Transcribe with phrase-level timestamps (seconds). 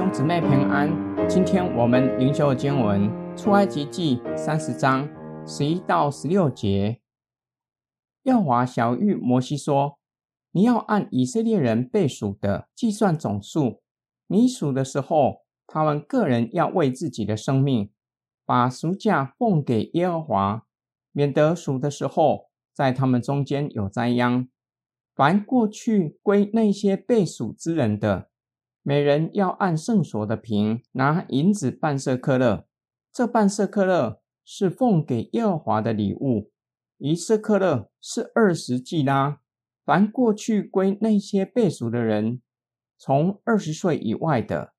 [0.00, 0.88] 兄姊妹平安，
[1.28, 5.06] 今天我们灵修的经文出埃及记三十章
[5.46, 7.02] 十一到十六节。
[8.22, 9.98] 耶和华晓諭摩西说
[10.52, 13.82] ：“你要按以色列人被数的计算总数。
[14.28, 17.90] 你数的时候，他们个人要为自己的生命，
[18.46, 20.66] 把赎价奉给耶和华，
[21.12, 24.48] 免得数的时候，在他们中间有灾殃。
[25.14, 28.28] 凡过去归那些被数之人的。”
[28.90, 32.66] 每人要按圣所的平拿银子半舍客勒，
[33.12, 36.50] 这半舍客勒是奉给耶和华的礼物。
[36.98, 39.38] 一舍客勒是二十季拉。
[39.84, 42.42] 凡过去归那些被数的人，
[42.98, 44.72] 从二十岁以外的，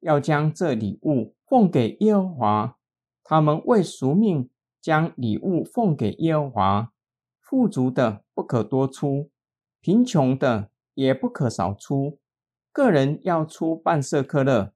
[0.00, 2.78] 要将这礼物奉给耶和华。
[3.22, 4.48] 他们为赎命
[4.80, 6.92] 将礼物奉给耶和华。
[7.38, 9.28] 富足的不可多出，
[9.82, 12.18] 贫穷的也不可少出。
[12.78, 14.72] 个人要出半舍客勒，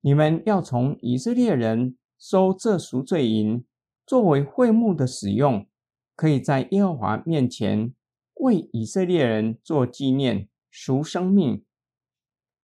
[0.00, 3.64] 你们要从以色列人收这赎罪银，
[4.04, 5.64] 作为会幕的使用，
[6.16, 7.94] 可以在耶和华面前
[8.40, 11.64] 为以色列人做纪念，赎生命。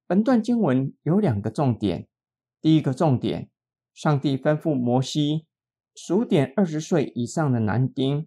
[0.08, 2.08] 本段经文有两个重点，
[2.60, 3.48] 第一个重点，
[3.94, 5.47] 上帝吩咐摩西
[5.94, 8.27] 数点二十岁以上的男丁。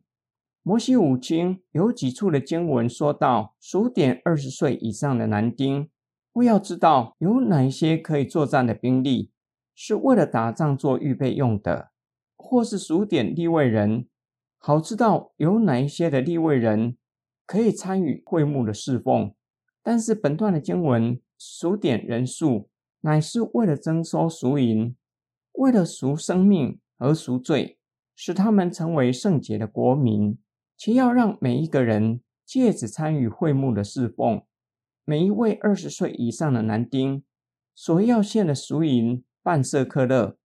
[0.64, 5.90] 摩西五经有几处的经文说到数点二十岁以上的男丁。
[6.36, 9.32] 我要知道有哪一些可以作战的兵力，
[9.74, 11.92] 是为了打仗做预备用的，
[12.36, 14.10] 或是数点利位人，
[14.58, 16.98] 好知道有哪一些的利位人
[17.46, 19.34] 可以参与会幕的侍奉。
[19.82, 22.70] 但是本段的经文数点人数，
[23.02, 24.94] 乃是为了征收赎银，
[25.54, 27.80] 为了赎生命而赎罪，
[28.14, 30.38] 使他们成为圣洁的国民，
[30.76, 34.42] 且要让每一个人借此参与会幕的侍奉。
[35.08, 37.24] 每一位二十岁以上的男丁
[37.76, 40.36] 所要献的赎银半舍克勒，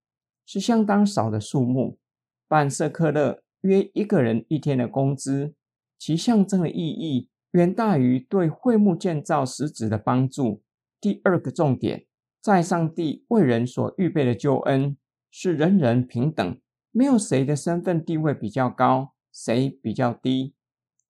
[0.44, 1.98] 是相当少的数目。
[2.47, 5.54] 半舍克勒约一个人一天的工资，
[5.98, 10.62] 其象征的意义远大于对会幕建造实质的帮助。
[11.00, 12.04] 第二个重点，
[12.42, 14.98] 在上帝为人所预备的救恩
[15.31, 16.60] 是人人平等，
[16.91, 20.53] 没有谁的身份地位比较高，谁比较低。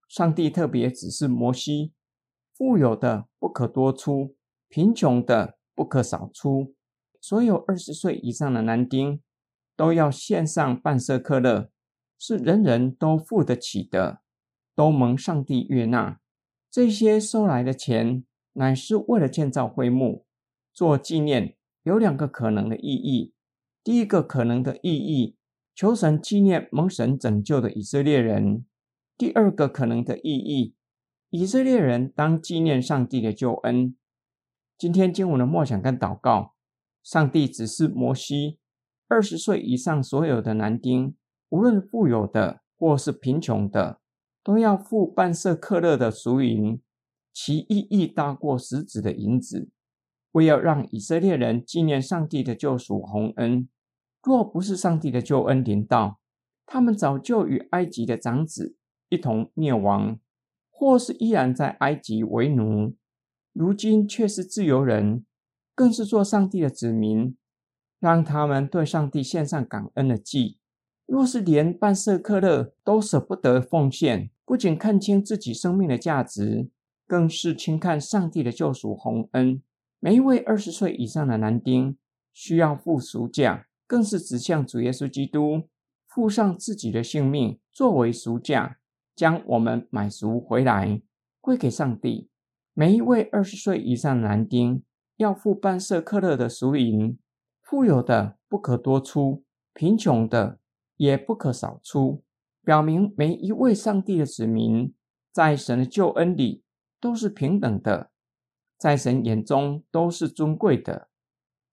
[0.07, 1.93] 上帝特别指示摩西。
[2.61, 4.37] 富有的不可多出，
[4.69, 6.75] 贫穷的不可少出。
[7.19, 9.23] 所有二十岁以上的男丁
[9.75, 11.71] 都要献上半舍客勒，
[12.19, 14.21] 是人人都付得起的，
[14.75, 16.21] 都蒙上帝悦纳。
[16.71, 20.27] 这些收来的钱乃是为了建造会幕，
[20.75, 21.57] 做纪念。
[21.85, 23.33] 有两个可能的意义：
[23.83, 25.39] 第一个可能的意义，
[25.75, 28.67] 求神纪念蒙神拯救的以色列人；
[29.17, 30.75] 第二个可能的意义。
[31.33, 33.95] 以色列人当纪念上帝的救恩。
[34.77, 36.55] 今天经文的默想跟祷告，
[37.05, 38.59] 上帝指示摩西，
[39.07, 41.15] 二十岁以上所有的男丁，
[41.51, 44.01] 无论富有的或是贫穷的，
[44.43, 46.83] 都要付半舍克勒的赎银，
[47.33, 49.71] 其意义大过十指的银子，
[50.33, 53.69] 为要让以色列人纪念上帝的救赎宏恩。
[54.21, 56.19] 若不是上帝的救恩临到，
[56.67, 58.75] 他们早就与埃及的长子
[59.09, 60.19] 一同灭亡。
[60.81, 62.95] 或是依然在埃及为奴，
[63.53, 65.27] 如今却是自由人，
[65.75, 67.37] 更是做上帝的子民，
[67.99, 70.57] 让他们对上帝献上感恩的祭。
[71.05, 76.71] 若是连半舍克勒都舍不得奉献，不仅看清自己生命的价值，
[77.07, 79.61] 更是轻看上帝的救赎宏恩。
[79.99, 81.99] 每一位二十岁以上的男丁
[82.33, 85.69] 需要付赎价，更是指向主耶稣基督，
[86.09, 88.79] 付上自己的性命作为赎价。
[89.15, 91.03] 将我们买赎回来，
[91.41, 92.29] 归给上帝。
[92.73, 94.83] 每一位二十岁以上男丁
[95.17, 97.19] 要付半色克勒的赎银，
[97.61, 99.45] 富有的不可多出，
[99.75, 100.59] 贫穷的
[100.97, 102.23] 也不可少出，
[102.65, 104.95] 表明每一位上帝的子民
[105.33, 106.63] 在神的救恩里
[107.01, 108.11] 都是平等的，
[108.79, 111.09] 在神眼中都是尊贵的。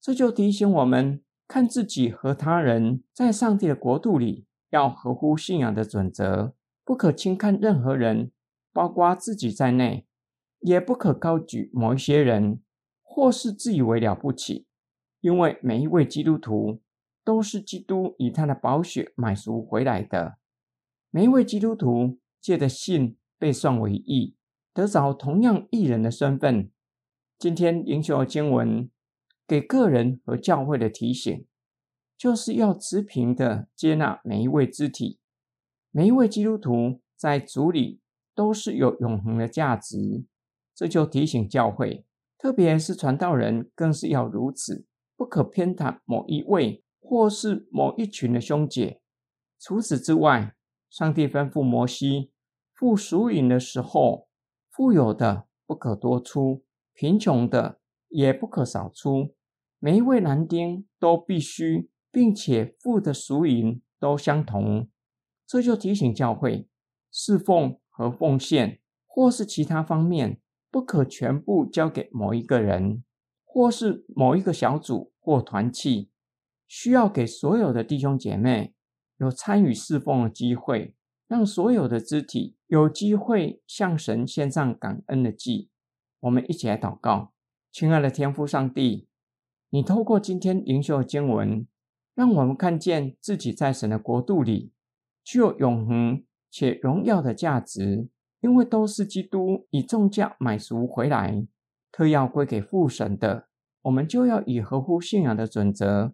[0.01, 6.53] 这就提醒我们，看自己和他人在上帝的国度里，要合乎信仰的准则。
[6.88, 8.31] 不可轻看任何人，
[8.72, 10.07] 包括自己在内，
[10.62, 12.62] 也不可高举某一些人，
[13.04, 14.68] 或是自以为了不起。
[15.19, 16.80] 因为每一位基督徒
[17.25, 20.38] 都是基督以他的宝血买赎回来的。
[21.12, 24.38] 每一位基督徒借着信被算为义，
[24.74, 26.72] 得着同样义人的身份。
[27.38, 28.89] 今天灵修经文
[29.45, 31.45] 给个人和教会的提醒，
[32.18, 35.19] 就是要持平的接纳每一位肢体。
[35.92, 38.01] 每一位基督徒在主里
[38.36, 40.25] 都是有永恒的价值，
[40.75, 42.06] 这就提醒教会，
[42.38, 44.86] 特别是传道人，更是要如此。
[45.16, 49.01] 不可偏袒某一位或是某一群的兄姐。
[49.60, 50.56] 除此之外，
[50.92, 52.31] 上帝吩咐摩西
[52.72, 54.28] 付赎银的时候，
[54.69, 56.63] 富有的不可多出，
[56.94, 57.80] 贫穷的
[58.10, 59.34] 也不可少出。
[59.80, 64.88] 每一位男丁都必须，并且付的赎银都相同。
[65.47, 66.67] 这就提醒教会，
[67.09, 73.03] 侍奉和奉献，或是其他方面，不可全部交给某一个人，
[73.45, 76.11] 或是某一个小组或团契，
[76.67, 78.75] 需要给所有的弟兄姐妹
[79.17, 80.94] 有参与侍奉的机会，
[81.27, 85.69] 让所有的肢体有机会向神献上感恩的祭。
[86.19, 87.31] 我们一起来祷告，
[87.71, 89.07] 亲爱的天父上帝，
[89.69, 91.65] 你透过今天灵修的经文，
[92.13, 94.73] 让我们看见自己在神的国度里
[95.27, 98.07] 具有永恒且荣耀的价值。
[98.39, 101.47] 因为都是基督以重价买赎回来，
[101.91, 103.47] 特要归给父神的，
[103.81, 106.13] 我们就要以合乎信仰的准则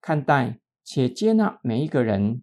[0.00, 2.42] 看待且接纳每一个人。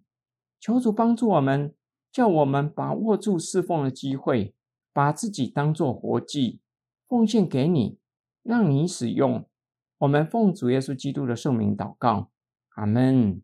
[0.58, 1.74] 求主帮助我们，
[2.10, 4.54] 叫我们把握住侍奉的机会，
[4.94, 6.60] 把自己当作活祭，
[7.06, 7.98] 奉献给你，
[8.42, 9.44] 让你使用。
[9.98, 12.30] 我们奉主耶稣基督的圣名祷告，
[12.76, 13.42] 阿门。